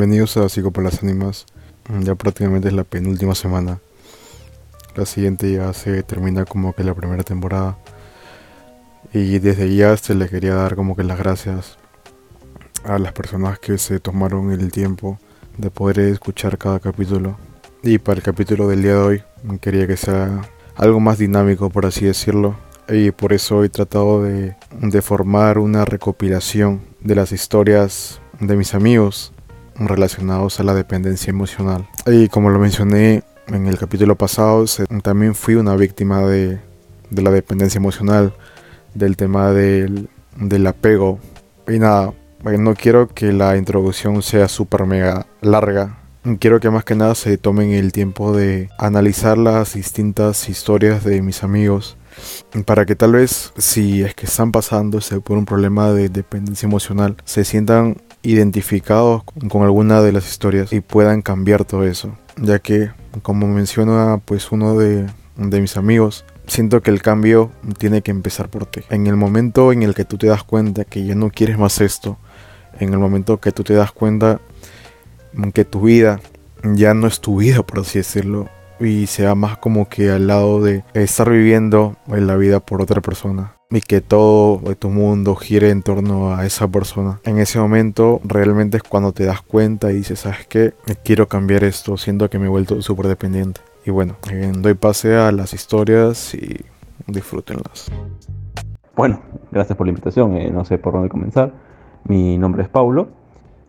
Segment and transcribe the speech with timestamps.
[0.00, 1.44] Bienvenidos a Psico por las Ánimas.
[2.00, 3.80] Ya prácticamente es la penúltima semana.
[4.94, 7.76] La siguiente ya se termina como que la primera temporada.
[9.12, 11.76] Y desde ya se le quería dar como que las gracias
[12.84, 15.18] a las personas que se tomaron el tiempo
[15.58, 17.36] de poder escuchar cada capítulo.
[17.82, 19.22] Y para el capítulo del día de hoy
[19.60, 20.40] quería que sea
[20.76, 22.56] algo más dinámico, por así decirlo.
[22.88, 28.72] Y por eso he tratado de, de formar una recopilación de las historias de mis
[28.72, 29.34] amigos
[29.88, 31.88] relacionados a la dependencia emocional.
[32.06, 34.64] Y como lo mencioné en el capítulo pasado,
[35.02, 36.58] también fui una víctima de,
[37.10, 38.34] de la dependencia emocional,
[38.94, 41.18] del tema del, del apego.
[41.68, 42.12] Y nada,
[42.42, 45.98] no quiero que la introducción sea súper mega larga.
[46.38, 51.22] Quiero que más que nada se tomen el tiempo de analizar las distintas historias de
[51.22, 51.96] mis amigos
[52.66, 57.16] para que tal vez si es que están pasando por un problema de dependencia emocional
[57.24, 62.16] se sientan identificados con alguna de las historias y puedan cambiar todo eso.
[62.36, 62.90] Ya que,
[63.22, 68.48] como menciona pues uno de, de mis amigos, siento que el cambio tiene que empezar
[68.48, 68.82] por ti.
[68.90, 71.80] En el momento en el que tú te das cuenta que ya no quieres más
[71.80, 72.18] esto,
[72.78, 74.40] en el momento que tú te das cuenta
[75.54, 76.20] que tu vida
[76.62, 78.48] ya no es tu vida, por así decirlo,
[78.80, 83.54] y sea más como que al lado de estar viviendo la vida por otra persona
[83.70, 87.20] y que todo tu mundo gire en torno a esa persona.
[87.24, 90.74] En ese momento realmente es cuando te das cuenta y dices, ¿sabes qué?
[91.04, 93.60] Quiero cambiar esto, siento que me he vuelto súper dependiente.
[93.86, 96.64] Y bueno, eh, doy pase a las historias y
[97.06, 97.90] disfrútenlas.
[98.96, 99.20] Bueno,
[99.52, 101.52] gracias por la invitación, eh, no sé por dónde comenzar.
[102.04, 103.08] Mi nombre es Paulo.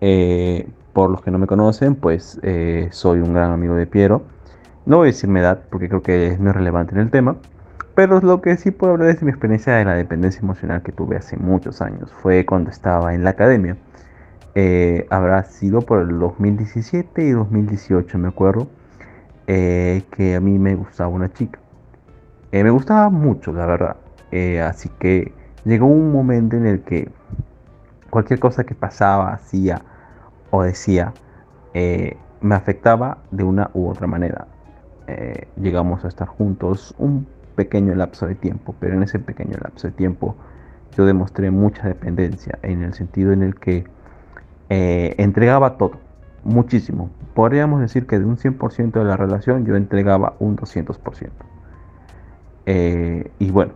[0.01, 2.39] Eh, por los que no me conocen, pues
[2.89, 4.23] soy un gran amigo de Piero.
[4.85, 7.37] No voy a decir mi edad porque creo que no es relevante en el tema.
[7.95, 10.91] Pero lo que sí puedo hablar es de mi experiencia de la dependencia emocional que
[10.91, 12.11] tuve hace muchos años.
[12.21, 13.75] Fue cuando estaba en la academia.
[14.55, 18.67] Eh, habrá sido por el 2017 y 2018, me acuerdo,
[19.47, 21.59] eh, que a mí me gustaba una chica.
[22.51, 23.97] Eh, me gustaba mucho, la verdad.
[24.65, 25.33] así que
[25.65, 27.09] llegó un momento en el que
[28.09, 29.81] cualquier cosa que pasaba, hacía
[30.49, 31.13] o decía,
[31.73, 34.47] me afectaba de una u otra manera.
[35.57, 37.25] llegamos a estar juntos un
[37.55, 40.35] pequeño lapso de tiempo, pero en ese pequeño lapso de tiempo
[40.95, 43.85] yo demostré mucha dependencia en el sentido en el que
[44.69, 45.99] eh, entregaba todo,
[46.43, 47.09] muchísimo.
[47.33, 51.29] Podríamos decir que de un 100% de la relación yo entregaba un 200%.
[52.65, 53.73] Eh, y bueno,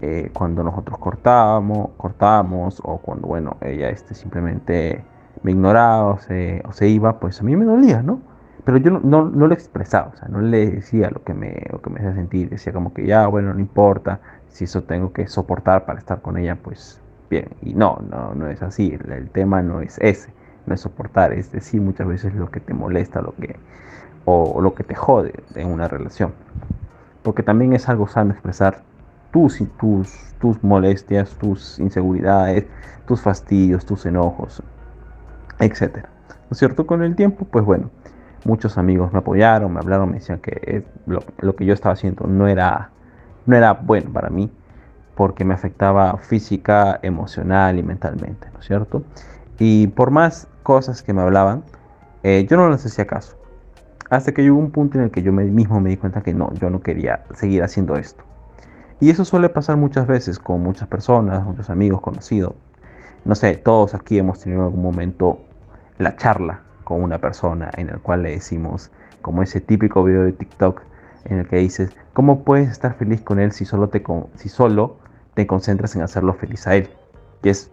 [0.00, 5.04] eh, cuando nosotros cortábamos, cortábamos o cuando bueno, ella este, simplemente
[5.42, 8.20] me ignoraba o se, o se iba, pues a mí me dolía, ¿no?
[8.68, 11.80] Pero yo no, no, lo expresaba, o sea, no le decía lo que, me, lo
[11.80, 14.20] que me hacía sentir, decía como que ya, bueno, no importa,
[14.50, 18.46] si eso tengo que soportar para estar con ella, pues bien, y no, no, no
[18.46, 20.34] es así, el, tema no es ese,
[20.66, 23.56] no es soportar, es decir muchas veces lo que te molesta, lo que,
[24.26, 26.34] o, lo que te jode en una relación,
[27.22, 28.82] porque también es algo sano expresar
[29.30, 32.66] tus, tus, tus molestias, tus inseguridades,
[33.06, 34.62] tus fastidios, tus enojos,
[35.58, 36.10] etcétera.
[36.28, 36.86] ¿No es cierto?
[36.86, 37.90] Con el tiempo, pues bueno,
[38.44, 42.48] muchos amigos me apoyaron, me hablaron, me decían que lo, que yo estaba haciendo no
[42.48, 42.90] era,
[43.46, 44.50] no era bueno para mí,
[45.14, 49.02] porque me afectaba física, emocional y mentalmente, ¿no es cierto?
[49.58, 51.64] Y por más cosas que me hablaban,
[52.22, 53.36] eh, yo no les hacía caso.
[54.10, 56.52] Hasta que llegó un punto en el que yo mismo me di cuenta que no,
[56.54, 58.24] yo no quería seguir haciendo esto.
[59.00, 62.54] Y eso suele pasar muchas veces con muchas personas, muchos amigos conocidos.
[63.24, 65.40] No sé, todos aquí hemos tenido en algún momento
[65.98, 68.90] la charla con una persona en el cual le decimos,
[69.20, 70.80] como ese típico video de TikTok
[71.26, 74.02] en el que dices, ¿cómo puedes estar feliz con él si solo te,
[74.36, 74.96] si solo
[75.34, 76.88] te concentras en hacerlo feliz a él?
[77.42, 77.70] Que es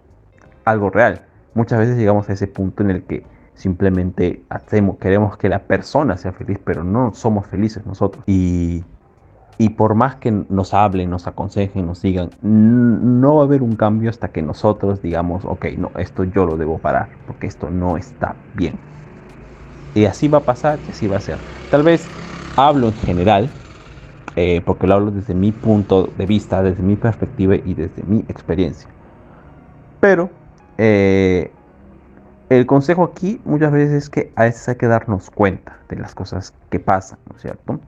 [0.65, 1.21] algo real.
[1.53, 6.17] Muchas veces llegamos a ese punto en el que simplemente hacemos, queremos que la persona
[6.17, 8.21] sea feliz, pero no somos felices nosotros.
[8.27, 8.83] Y,
[9.57, 13.77] y por más que nos hablen, nos aconsejen, nos digan, no va a haber un
[13.77, 17.95] cambio hasta que nosotros digamos, ok, no, esto yo lo debo parar, porque esto no
[17.95, 18.77] está bien.
[19.95, 21.39] Y así va a pasar y así va a ser.
[21.69, 22.11] Tal vez
[22.55, 23.49] hablo en general,
[24.35, 28.19] eh, porque lo hablo desde mi punto de vista, desde mi perspectiva y desde mi
[28.27, 28.89] experiencia.
[30.01, 30.29] Pero
[30.77, 31.51] eh,
[32.49, 36.13] el consejo aquí muchas veces es que a veces hay que darnos cuenta de las
[36.13, 37.79] cosas que pasan, ¿no es cierto?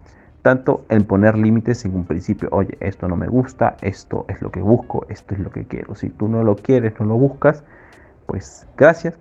[0.41, 4.49] Tanto en poner límites en un principio, oye, esto no me gusta, esto es lo
[4.49, 5.93] que busco, esto es lo que quiero.
[5.95, 7.65] Si tú no lo quieres, no lo buscas,
[8.25, 9.19] pues gracias,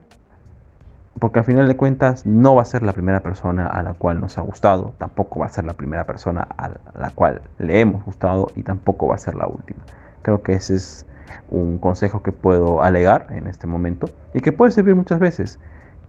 [1.19, 4.21] porque al final de cuentas no va a ser la primera persona a la cual
[4.21, 8.05] nos ha gustado, tampoco va a ser la primera persona a la cual le hemos
[8.05, 9.81] gustado y tampoco va a ser la última.
[10.23, 11.07] Creo que ese es
[11.49, 15.59] un consejo que puedo alegar en este momento y que puede servir muchas veces,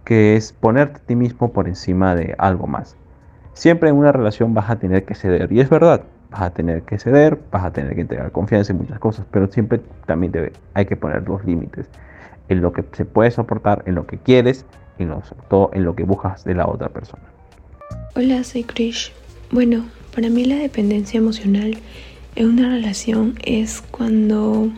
[0.04, 2.96] que es ponerte a ti mismo por encima de algo más.
[3.54, 6.82] Siempre en una relación vas a tener que ceder, y es verdad, vas a tener
[6.82, 10.52] que ceder, vas a tener que entregar confianza en muchas cosas, pero siempre también debe,
[10.74, 11.88] hay que poner los límites
[12.48, 14.64] en lo que se puede soportar, en lo que quieres,
[14.98, 17.22] y sobre todo en lo que buscas de la otra persona.
[18.14, 19.12] Hola, soy Krish.
[19.50, 21.78] Bueno, para mí la dependencia emocional
[22.36, 24.70] en una relación es cuando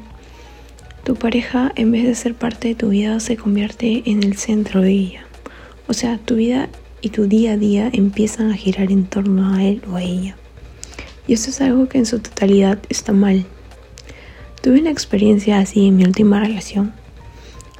[1.04, 4.82] tu pareja, en vez de ser parte de tu vida, se convierte en el centro
[4.82, 5.24] de ella.
[5.88, 6.68] O sea, tu vida
[7.00, 10.36] y tu día a día empiezan a girar en torno a él o a ella.
[11.26, 13.44] Y esto es algo que en su totalidad está mal.
[14.62, 16.92] Tuve una experiencia así en mi última relación.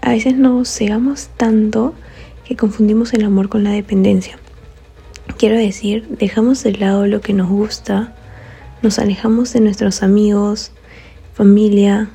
[0.00, 1.94] A veces nos cegamos tanto
[2.50, 4.37] que confundimos el amor con la dependencia.
[5.38, 8.12] Quiero decir, dejamos de lado lo que nos gusta,
[8.82, 10.73] nos alejamos de nuestros amigos,
[11.32, 12.11] familia,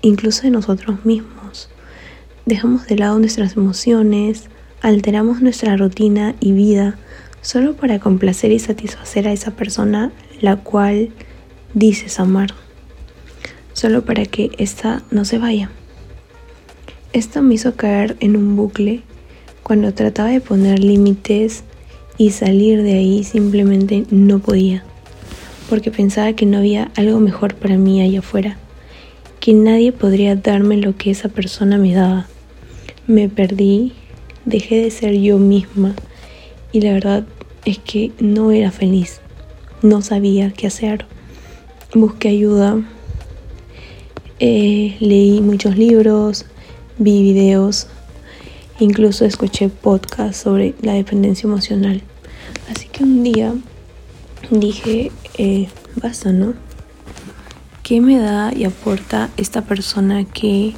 [0.00, 1.68] incluso de nosotros mismos.
[2.46, 4.44] Dejamos de lado nuestras emociones,
[4.80, 6.96] alteramos nuestra rutina y vida
[7.42, 10.10] solo para complacer y satisfacer a esa persona
[10.40, 11.10] la cual
[11.74, 12.54] dices amar,
[13.74, 15.70] solo para que ésta no se vaya.
[17.12, 19.02] Esto me hizo caer en un bucle
[19.64, 21.64] cuando trataba de poner límites
[22.16, 24.84] y salir de ahí simplemente no podía,
[25.68, 28.58] porque pensaba que no había algo mejor para mí allá afuera
[29.44, 32.26] que nadie podría darme lo que esa persona me daba.
[33.06, 33.92] Me perdí,
[34.46, 35.94] dejé de ser yo misma
[36.72, 37.26] y la verdad
[37.66, 39.20] es que no era feliz.
[39.82, 41.04] No sabía qué hacer.
[41.94, 42.82] Busqué ayuda.
[44.40, 46.46] Eh, leí muchos libros,
[46.96, 47.88] vi videos,
[48.78, 52.02] incluso escuché podcasts sobre la dependencia emocional.
[52.70, 53.54] Así que un día
[54.50, 55.68] dije, eh,
[56.00, 56.54] basta, ¿no?
[57.82, 60.74] ¿Qué me da y aporta esta persona que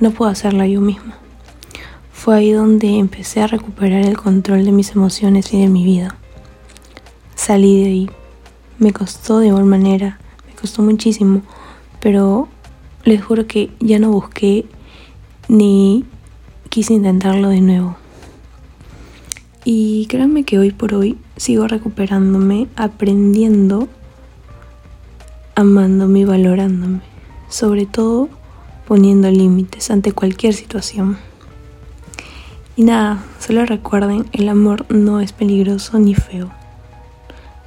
[0.00, 1.16] no puedo hacerla yo misma?
[2.12, 6.16] Fue ahí donde empecé a recuperar el control de mis emociones y de mi vida.
[7.36, 8.10] Salí de ahí.
[8.78, 11.42] Me costó de igual manera, me costó muchísimo,
[12.00, 12.48] pero
[13.04, 14.66] les juro que ya no busqué
[15.48, 16.04] ni
[16.78, 17.96] quise intentarlo de nuevo.
[19.64, 23.88] Y créanme que hoy por hoy sigo recuperándome, aprendiendo
[25.56, 27.00] amándome y valorándome,
[27.48, 28.28] sobre todo
[28.86, 31.18] poniendo límites ante cualquier situación.
[32.76, 36.52] Y nada, solo recuerden, el amor no es peligroso ni feo.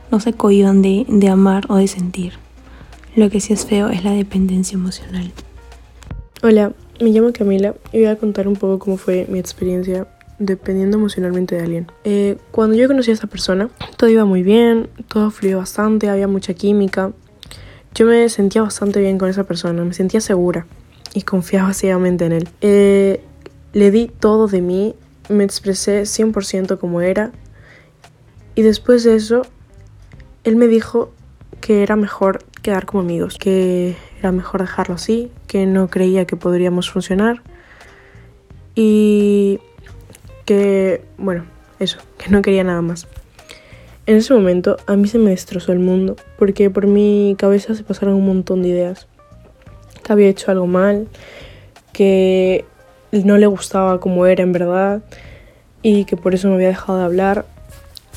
[0.09, 2.35] No se cohiban de, de amar o de sentir.
[3.17, 5.33] Lo que sí es feo es la dependencia emocional.
[6.43, 10.07] Hola, me llamo Camila y voy a contar un poco cómo fue mi experiencia
[10.39, 11.91] dependiendo emocionalmente de alguien.
[12.03, 16.27] Eh, cuando yo conocí a esta persona, todo iba muy bien, todo fluyó bastante, había
[16.27, 17.11] mucha química,
[17.93, 20.65] yo me sentía bastante bien con esa persona, me sentía segura
[21.13, 22.49] y confiaba ciegamente en él.
[22.61, 23.21] Eh,
[23.73, 24.95] le di todo de mí,
[25.29, 27.31] me expresé 100% como era
[28.55, 29.43] y después de eso,
[30.43, 31.11] él me dijo
[31.61, 36.35] que era mejor quedar como amigos, que era mejor dejarlo así, que no creía que
[36.35, 37.41] podríamos funcionar
[38.75, 39.59] y
[40.45, 41.45] que, bueno,
[41.79, 43.07] eso, que no quería nada más.
[44.05, 47.83] En ese momento a mí se me destrozó el mundo porque por mi cabeza se
[47.83, 49.07] pasaron un montón de ideas.
[50.03, 51.07] Que había hecho algo mal,
[51.93, 52.65] que
[53.11, 55.01] no le gustaba como era en verdad
[55.81, 57.45] y que por eso me había dejado de hablar.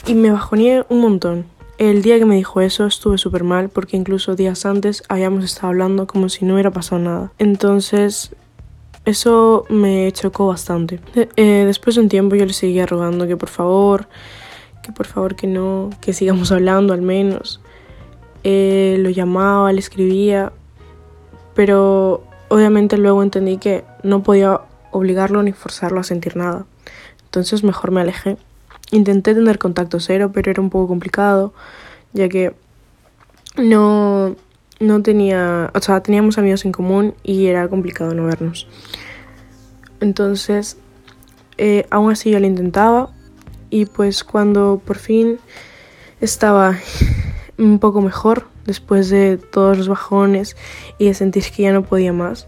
[0.06, 1.53] Y me bajoné un montón.
[1.90, 5.66] El día que me dijo eso estuve súper mal porque incluso días antes habíamos estado
[5.66, 7.32] hablando como si no hubiera pasado nada.
[7.38, 8.34] Entonces
[9.04, 10.98] eso me chocó bastante.
[11.14, 14.08] Eh, después de un tiempo yo le seguía rogando que por favor
[14.82, 17.60] que por favor que no, que sigamos hablando al menos.
[18.44, 20.52] Eh, lo llamaba, le escribía,
[21.54, 26.64] pero obviamente luego entendí que no podía obligarlo ni forzarlo a sentir nada.
[27.24, 28.38] Entonces mejor me alejé.
[28.94, 31.52] Intenté tener contacto cero, pero era un poco complicado,
[32.12, 32.54] ya que
[33.56, 34.36] no,
[34.78, 38.68] no tenía, o sea, teníamos amigos en común y era complicado no vernos.
[39.98, 40.76] Entonces,
[41.58, 43.10] eh, aún así yo lo intentaba,
[43.68, 45.38] y pues cuando por fin
[46.20, 46.78] estaba
[47.58, 50.56] un poco mejor, después de todos los bajones
[50.98, 52.46] y de sentir que ya no podía más,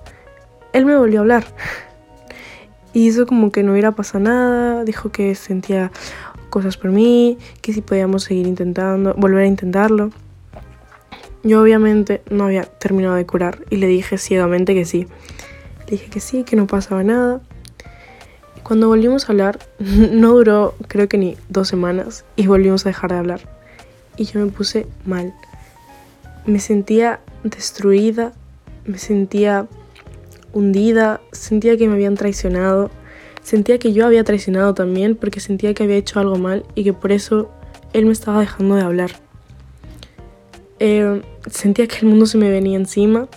[0.72, 1.46] él me volvió a hablar.
[2.92, 5.92] Y hizo como que no hubiera pasado nada, dijo que sentía
[6.56, 10.10] cosas por mí, que si podíamos seguir intentando, volver a intentarlo.
[11.42, 15.06] Yo obviamente no había terminado de curar y le dije ciegamente que sí.
[15.84, 17.42] Le dije que sí, que no pasaba nada.
[18.62, 23.10] Cuando volvimos a hablar, no duró creo que ni dos semanas y volvimos a dejar
[23.12, 23.40] de hablar.
[24.16, 25.34] Y yo me puse mal.
[26.46, 28.32] Me sentía destruida,
[28.86, 29.66] me sentía
[30.54, 32.90] hundida, sentía que me habían traicionado,
[33.46, 36.92] Sentía que yo había traicionado también porque sentía que había hecho algo mal y que
[36.92, 37.48] por eso
[37.92, 39.12] él me estaba dejando de hablar.
[40.80, 43.28] Eh, sentía que el mundo se me venía encima.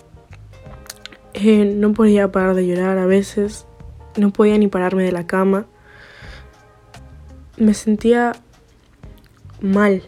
[1.32, 3.66] Eh, no podía parar de llorar a veces.
[4.16, 5.66] No podía ni pararme de la cama.
[7.56, 8.32] Me sentía
[9.60, 10.02] mal.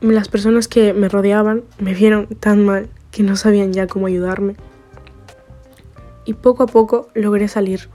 [0.00, 4.56] Las personas que me rodeaban me vieron tan mal que no sabían ya cómo ayudarme
[6.28, 7.88] y poco a poco logré salir.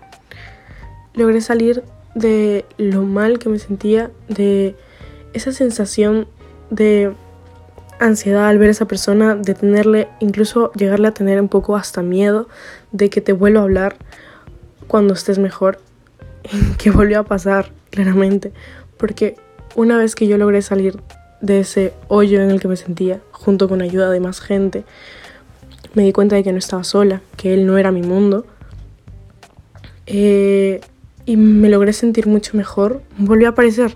[1.13, 1.83] Logré salir
[2.15, 4.75] de lo mal que me sentía, de
[5.33, 6.27] esa sensación
[6.71, 7.13] de
[7.99, 12.01] ansiedad al ver a esa persona, de tenerle, incluso llegarle a tener un poco hasta
[12.01, 12.49] miedo
[12.91, 13.97] de que te vuelva a hablar
[14.87, 15.79] cuando estés mejor,
[16.79, 18.51] que volvió a pasar, claramente,
[18.97, 19.35] porque
[19.75, 20.99] una vez que yo logré salir
[21.39, 24.85] de ese hoyo en el que me sentía, junto con ayuda de más gente,
[25.93, 28.45] me di cuenta de que no estaba sola, que él no era mi mundo.
[30.05, 30.81] Eh,
[31.25, 33.95] y me logré sentir mucho mejor, volvió a aparecer.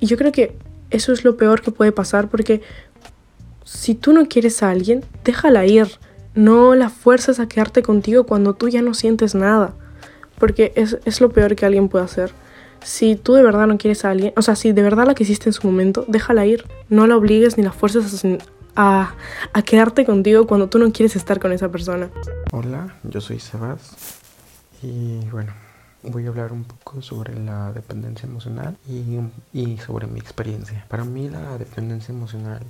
[0.00, 0.56] Y yo creo que
[0.90, 2.62] eso es lo peor que puede pasar porque
[3.64, 5.88] si tú no quieres a alguien, déjala ir.
[6.34, 9.74] No la fuerzas a quedarte contigo cuando tú ya no sientes nada.
[10.38, 12.30] Porque es, es lo peor que alguien puede hacer.
[12.82, 15.48] Si tú de verdad no quieres a alguien, o sea, si de verdad la quisiste
[15.48, 16.64] en su momento, déjala ir.
[16.88, 18.38] No la obligues ni la fuerzas a,
[18.78, 19.14] a,
[19.64, 22.10] quedarte contigo cuando tú no quieres estar con esa persona.
[22.52, 24.20] Hola, yo soy Sebas
[24.82, 25.52] y bueno,
[26.04, 29.18] voy a hablar un poco sobre la dependencia emocional y,
[29.52, 30.86] y, sobre mi experiencia.
[30.88, 32.62] Para mí la dependencia emocional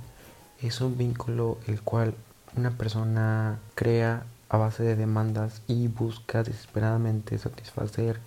[0.61, 2.15] es un vínculo el cual
[2.57, 8.19] una persona crea a base de demandas y busca desesperadamente satisfacer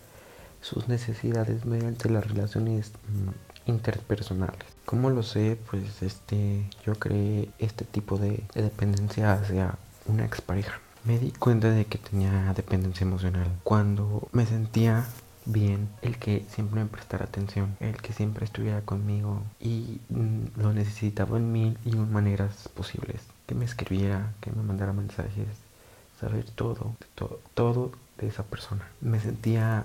[0.60, 4.64] sus necesidades mediante las relaciones mm, interpersonales.
[4.84, 5.58] ¿Cómo lo sé?
[5.70, 9.76] Pues este, yo creé este tipo de, dependencia hacia
[10.06, 10.80] una expareja.
[11.04, 15.04] Me di cuenta de que tenía dependencia emocional cuando me sentía
[15.44, 20.72] bien el que siempre me prestara atención, el que siempre estuviera conmigo y mm, lo
[20.72, 23.22] necesitaba en mil y un maneras posibles.
[23.46, 25.48] Que me escribiera, que me mandara mensajes,
[26.20, 28.88] saber todo, todo, todo de esa persona.
[29.00, 29.84] Me sentía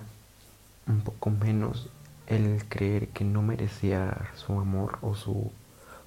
[0.86, 1.88] un poco menos
[2.28, 5.50] el creer que no merecía su amor o su,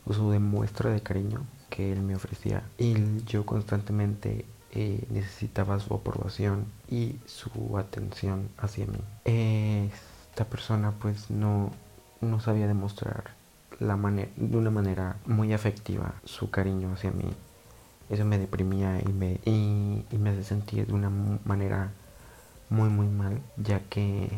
[0.09, 2.63] su demuestra de cariño que él me ofrecía.
[2.77, 8.99] Y yo constantemente eh, necesitaba su aprobación y su atención hacia mí.
[9.25, 11.71] Esta persona pues no,
[12.21, 13.31] no sabía demostrar
[13.79, 17.33] la de una manera muy afectiva su cariño hacia mí.
[18.11, 21.09] Eso me deprimía y me, y me hace sentir de una
[21.45, 21.91] manera
[22.69, 24.29] muy muy mal, ya que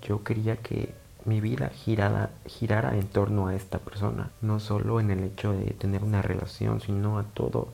[0.00, 5.10] yo quería que mi vida girara, girara en torno a esta persona, no solo en
[5.10, 7.68] el hecho de tener una relación, sino a todo.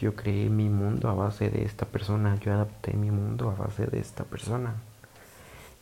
[0.00, 3.86] Yo creé mi mundo a base de esta persona, yo adapté mi mundo a base
[3.86, 4.74] de esta persona.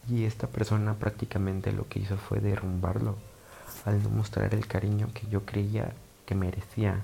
[0.09, 3.17] Y esta persona prácticamente lo que hizo fue derrumbarlo,
[3.85, 5.93] al no mostrar el cariño que yo creía
[6.27, 7.03] que merecía.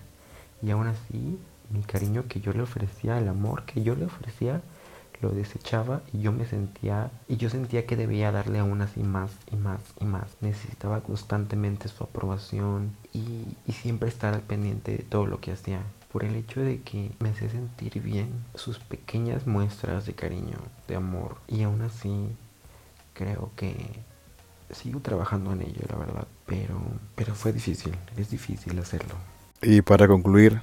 [0.63, 1.39] Y aún así,
[1.71, 4.63] mi cariño que yo le ofrecía, el amor que yo le ofrecía,
[5.21, 9.31] lo desechaba y yo me sentía y yo sentía que debía darle aún así más
[9.51, 10.37] y más y más.
[10.41, 15.81] Necesitaba constantemente su aprobación y, y, siempre estar al pendiente de todo lo que hacía.
[16.13, 20.59] Por el hecho de que me hacía sentir bien sus pequeñas muestras de cariño
[20.89, 22.29] de amor y aún así
[23.13, 23.75] creo que
[24.71, 26.81] sigo trabajando en ello la verdad pero
[27.15, 29.15] pero fue difícil es difícil hacerlo.
[29.63, 30.61] Y para concluir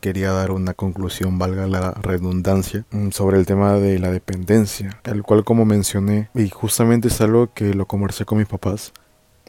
[0.00, 5.22] quería dar una conclusión, valga la redundancia, mm, sobre el tema de la dependencia, el
[5.22, 8.92] cual como mencioné, y justamente es algo que lo conversé con mis papás,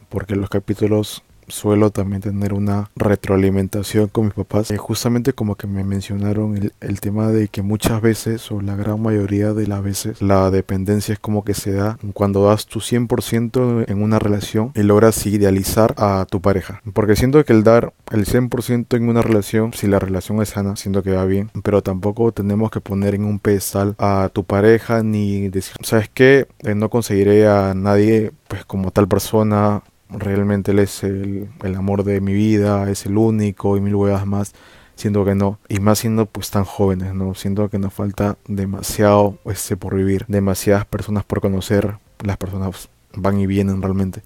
[0.08, 4.70] porque los capítulos suelo también tener una retroalimentación con mis papás.
[4.70, 8.76] Eh, justamente como que me mencionaron el, el, tema de que muchas veces, o la
[8.76, 12.80] gran mayoría de las veces, la dependencia es como que se da cuando das tu
[12.80, 16.82] 100% en una relación y logras idealizar a tu pareja.
[16.92, 20.76] Porque siento que el dar el 100% en una relación, si la relación es sana,
[20.76, 25.02] siento que va bien, pero tampoco tenemos que poner en un pedestal a tu pareja
[25.02, 26.46] ni decir, ¿sabes qué?
[26.60, 32.20] Eh, no conseguiré a nadie pues como tal persona realmente él es el, amor de
[32.20, 34.52] mi vida, es el único y mil huevas más,
[34.94, 37.34] siento que no, y más siendo pues tan jóvenes, ¿no?
[37.34, 43.38] Siento que nos falta demasiado ese por vivir, demasiadas personas por conocer, las personas van
[43.38, 44.22] y vienen realmente.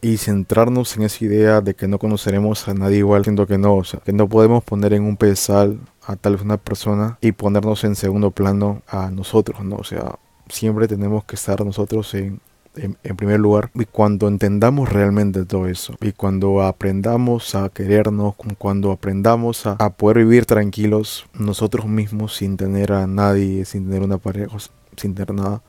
[0.00, 3.76] Y centrarnos en esa idea de que no conoceremos a nadie igual, siento que no,
[3.76, 7.32] o sea, que no podemos poner en un pedestal a tal vez una persona y
[7.32, 9.76] ponernos en segundo plano a nosotros, ¿no?
[9.76, 10.16] O sea,
[10.48, 12.40] siempre tenemos que estar nosotros en
[12.76, 18.92] en, primer lugar, y cuando entendamos realmente todo eso, y cuando aprendamos a querernos, cuando
[18.92, 24.56] aprendamos a, poder vivir tranquilos nosotros mismos sin tener a nadie, sin tener una pareja,
[24.96, 25.62] sin tener nada,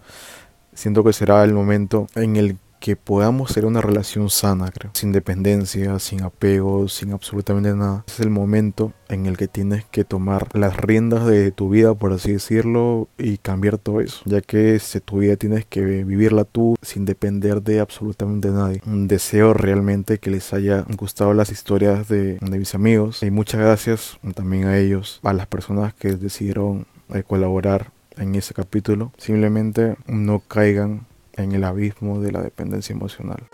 [0.74, 5.12] siento que será el momento en el que podamos ser una relación sana, creo, sin
[5.12, 8.06] dependencia, sin apego, sin absolutamente nada.
[8.08, 12.14] Es el momento en el que tienes que tomar las riendas de tu vida, por
[12.14, 16.78] así decirlo, y cambiar todo eso, ya que si tu vida tienes que vivirla tú
[16.82, 18.82] sin depender de absolutamente nadie.
[18.86, 24.18] Deseo realmente que les haya gustado las historias de, de mis amigos y muchas gracias
[24.34, 29.12] también a ellos, a las personas que decidieron eh, colaborar en ese capítulo.
[29.18, 31.06] Simplemente no caigan
[31.38, 33.48] en el abismo de la dependencia emocional.